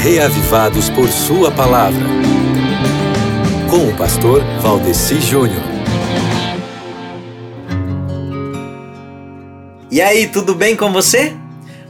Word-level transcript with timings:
reavivados 0.00 0.88
por 0.88 1.10
Sua 1.10 1.50
palavra. 1.50 2.06
Com 3.68 3.86
o 3.86 3.96
pastor 3.98 4.42
Valdeci 4.62 5.20
Júnior. 5.20 5.62
E 9.90 10.00
aí, 10.00 10.26
tudo 10.26 10.54
bem 10.54 10.74
com 10.74 10.90
você? 10.90 11.34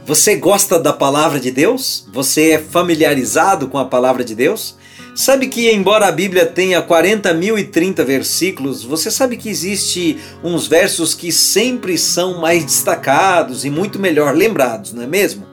Você 0.05 0.35
gosta 0.35 0.77
da 0.77 0.91
palavra 0.91 1.39
de 1.39 1.51
Deus? 1.51 2.05
Você 2.11 2.51
é 2.51 2.59
familiarizado 2.59 3.69
com 3.69 3.77
a 3.77 3.85
palavra 3.85 4.25
de 4.25 4.35
Deus? 4.35 4.75
Sabe 5.15 5.47
que, 5.47 5.71
embora 5.71 6.07
a 6.07 6.11
Bíblia 6.11 6.45
tenha 6.45 6.85
40.030 6.85 8.03
versículos, 8.03 8.83
você 8.83 9.09
sabe 9.09 9.37
que 9.37 9.47
existe 9.47 10.19
uns 10.43 10.67
versos 10.67 11.13
que 11.13 11.31
sempre 11.31 11.97
são 11.97 12.41
mais 12.41 12.65
destacados 12.65 13.63
e 13.63 13.69
muito 13.69 13.97
melhor 13.99 14.35
lembrados, 14.35 14.91
não 14.91 15.03
é 15.03 15.07
mesmo? 15.07 15.50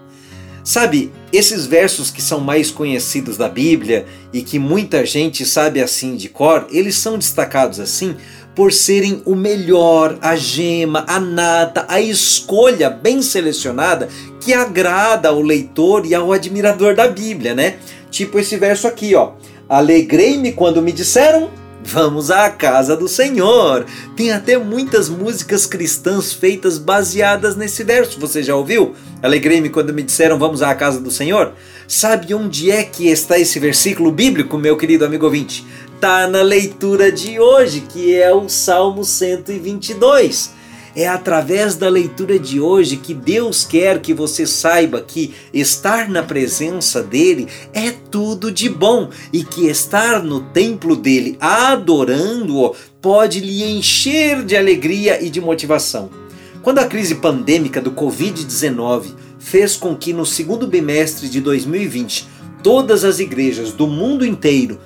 Sabe, 0.65 1.11
esses 1.33 1.67
versos 1.67 2.11
que 2.11 2.21
são 2.21 2.41
mais 2.41 2.71
conhecidos 2.71 3.37
da 3.37 3.49
Bíblia 3.49 4.07
e 4.33 4.43
que 4.43 4.59
muita 4.59 5.05
gente 5.07 5.45
sabe 5.47 5.81
assim 5.81 6.17
de 6.17 6.29
cor, 6.29 6.67
eles 6.71 6.97
são 6.97 7.17
destacados 7.19 7.81
assim 7.81 8.17
por 8.55 8.73
serem 8.73 9.23
o 9.25 9.37
melhor, 9.37 10.19
a 10.21 10.35
gema, 10.35 11.05
a 11.07 11.21
nata, 11.21 11.87
a 11.89 12.01
escolha 12.01 12.91
bem 12.91 13.23
selecionada 13.23 14.09
que 14.41 14.53
agrada 14.53 15.29
ao 15.29 15.41
leitor 15.41 16.05
e 16.05 16.13
ao 16.13 16.33
admirador 16.33 16.97
da 16.97 17.07
Bíblia, 17.07 17.55
né? 17.55 17.77
Tipo 18.11 18.39
esse 18.39 18.57
verso 18.57 18.89
aqui, 18.89 19.15
ó. 19.15 19.35
Alegrei-me 19.69 20.53
quando 20.53 20.83
me 20.83 20.91
disseram: 20.91 21.51
Vamos 21.85 22.31
à 22.31 22.51
casa 22.51 22.97
do 22.97 23.09
Senhor. 23.09 23.87
Tem 24.17 24.33
até 24.33 24.59
muitas 24.59 25.09
músicas 25.09 25.65
cristãs 25.65 26.33
feitas 26.33 26.77
baseadas 26.77 27.57
nesse 27.57 27.85
verso. 27.85 28.19
Você 28.21 28.43
já 28.43 28.55
ouviu? 28.55 28.95
Alegrei-me 29.23 29.71
quando 29.71 29.95
me 29.95 30.03
disseram: 30.03 30.39
Vamos 30.39 30.63
à 30.63 30.75
casa 30.75 31.01
do 31.01 31.11
Senhor. 31.11 31.53
Sabe 31.87 32.35
onde 32.35 32.71
é 32.71 32.83
que 32.83 33.09
está 33.09 33.39
esse 33.39 33.59
versículo 33.59 34.11
bíblico, 34.11 34.59
meu 34.59 34.77
querido 34.77 35.05
amigo 35.05 35.25
ouvinte? 35.25 35.65
Tá 36.01 36.27
na 36.27 36.43
leitura 36.43 37.11
de 37.11 37.41
hoje, 37.41 37.81
que 37.81 38.15
é 38.15 38.33
o 38.33 38.49
Salmo 38.49 39.05
122. 39.05 40.58
É 40.99 41.07
através 41.07 41.77
da 41.77 41.89
leitura 41.89 42.41
de 42.41 42.61
hoje 42.61 42.97
que 42.97 43.15
Deus 43.15 43.65
quer 43.65 44.01
que 44.01 44.13
você 44.13 44.45
saiba 44.45 45.01
que 45.01 45.33
estar 45.55 46.09
na 46.09 46.25
presença 46.25 47.01
dele 47.01 47.47
é 47.73 47.93
tudo 47.93 48.51
de 48.51 48.69
bom 48.69 49.09
e 49.33 49.45
que 49.45 49.69
estar 49.69 50.25
no 50.25 50.41
templo 50.41 50.97
dele 50.97 51.37
adorando-o 51.39 52.75
pode 53.01 53.39
lhe 53.39 53.63
encher 53.63 54.45
de 54.45 54.57
alegria 54.57 55.23
e 55.25 55.31
de 55.31 55.41
motivação. 55.41 56.11
Quando 56.63 56.81
a 56.81 56.87
crise 56.87 57.15
pandêmica 57.15 57.81
do 57.81 57.93
Covid-19 57.93 59.15
fez 59.39 59.77
com 59.77 59.95
que 59.95 60.13
no 60.13 60.27
segundo 60.27 60.67
bimestre 60.67 61.29
de 61.29 61.41
2020 61.41 62.27
todas 62.61 63.05
as 63.05 63.21
igrejas 63.21 63.71
do 63.71 63.87
mundo 63.87 64.27
inteiro 64.27 64.81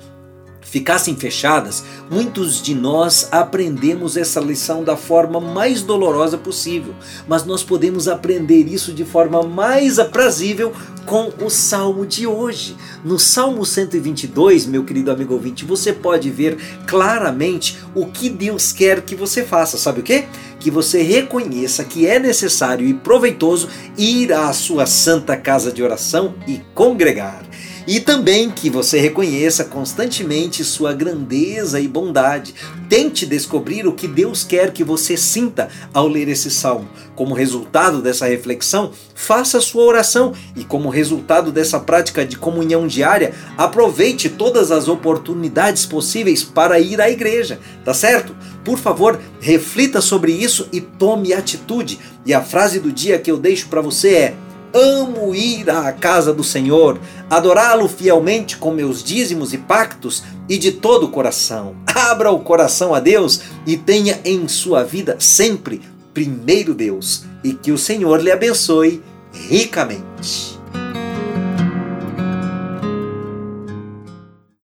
ficassem 0.73 1.15
fechadas, 1.15 1.83
muitos 2.09 2.59
de 2.59 2.73
nós 2.73 3.27
aprendemos 3.31 4.17
essa 4.17 4.39
lição 4.39 4.83
da 4.83 4.97
forma 4.97 5.39
mais 5.39 5.83
dolorosa 5.83 6.35
possível, 6.35 6.95
mas 7.27 7.45
nós 7.45 7.61
podemos 7.61 8.07
aprender 8.07 8.63
isso 8.63 8.91
de 8.91 9.05
forma 9.05 9.43
mais 9.43 9.99
aprazível 9.99 10.73
com 11.05 11.31
o 11.45 11.47
salmo 11.47 12.07
de 12.07 12.25
hoje. 12.25 12.75
No 13.05 13.19
Salmo 13.19 13.63
122, 13.63 14.65
meu 14.65 14.83
querido 14.83 15.11
amigo 15.11 15.35
ouvinte, 15.35 15.63
você 15.63 15.93
pode 15.93 16.31
ver 16.31 16.57
claramente 16.87 17.77
o 17.93 18.07
que 18.07 18.27
Deus 18.27 18.71
quer 18.71 19.03
que 19.03 19.15
você 19.15 19.43
faça. 19.43 19.77
Sabe 19.77 19.99
o 19.99 20.03
que? 20.03 20.25
Que 20.59 20.71
você 20.71 21.03
reconheça 21.03 21.83
que 21.83 22.07
é 22.07 22.17
necessário 22.17 22.87
e 22.87 22.95
proveitoso 22.95 23.69
ir 23.95 24.33
à 24.33 24.51
sua 24.53 24.87
santa 24.87 25.37
casa 25.37 25.71
de 25.71 25.83
oração 25.83 26.33
e 26.47 26.61
congregar 26.73 27.43
e 27.87 27.99
também 27.99 28.49
que 28.49 28.69
você 28.69 28.99
reconheça 28.99 29.63
constantemente 29.63 30.63
sua 30.63 30.93
grandeza 30.93 31.79
e 31.79 31.87
bondade. 31.87 32.53
Tente 32.87 33.25
descobrir 33.25 33.87
o 33.87 33.93
que 33.93 34.07
Deus 34.07 34.43
quer 34.43 34.71
que 34.71 34.83
você 34.83 35.17
sinta 35.17 35.69
ao 35.93 36.07
ler 36.07 36.27
esse 36.27 36.49
salmo. 36.49 36.87
Como 37.15 37.33
resultado 37.33 38.01
dessa 38.01 38.27
reflexão, 38.27 38.91
faça 39.13 39.59
sua 39.61 39.83
oração 39.83 40.33
e, 40.55 40.63
como 40.63 40.89
resultado 40.89 41.51
dessa 41.51 41.79
prática 41.79 42.25
de 42.25 42.37
comunhão 42.37 42.87
diária, 42.87 43.33
aproveite 43.57 44.29
todas 44.29 44.71
as 44.71 44.87
oportunidades 44.87 45.85
possíveis 45.85 46.43
para 46.43 46.79
ir 46.79 47.01
à 47.01 47.09
igreja, 47.09 47.59
tá 47.83 47.93
certo? 47.93 48.35
Por 48.63 48.77
favor, 48.77 49.19
reflita 49.39 49.99
sobre 50.01 50.31
isso 50.31 50.67
e 50.71 50.79
tome 50.79 51.33
atitude. 51.33 51.99
E 52.25 52.33
a 52.33 52.41
frase 52.41 52.79
do 52.79 52.91
dia 52.91 53.19
que 53.19 53.29
eu 53.29 53.37
deixo 53.37 53.67
para 53.67 53.81
você 53.81 54.09
é: 54.09 54.35
Amo 54.73 55.35
ir 55.35 55.69
à 55.69 55.91
casa 55.91 56.33
do 56.33 56.43
Senhor, 56.43 56.99
adorá-lo 57.29 57.87
fielmente 57.87 58.57
com 58.57 58.71
meus 58.71 59.03
dízimos 59.03 59.53
e 59.53 59.57
pactos 59.57 60.23
e 60.49 60.57
de 60.57 60.71
todo 60.71 61.05
o 61.05 61.09
coração. 61.09 61.75
Abra 61.85 62.31
o 62.31 62.39
coração 62.39 62.95
a 62.95 62.99
Deus 62.99 63.41
e 63.67 63.77
tenha 63.77 64.19
em 64.25 64.47
sua 64.47 64.83
vida 64.83 65.15
sempre 65.19 65.81
primeiro 66.13 66.73
Deus 66.73 67.23
e 67.43 67.53
que 67.53 67.71
o 67.71 67.77
Senhor 67.77 68.21
lhe 68.21 68.31
abençoe 68.31 69.03
ricamente. 69.31 70.52